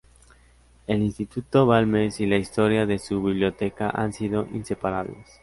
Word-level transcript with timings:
El 0.87 1.03
Instituto 1.03 1.67
Balmes 1.67 2.21
y 2.21 2.25
la 2.25 2.37
historia 2.37 2.87
de 2.87 2.97
su 2.97 3.21
biblioteca 3.21 3.87
han 3.91 4.13
sido 4.13 4.47
inseparables. 4.51 5.39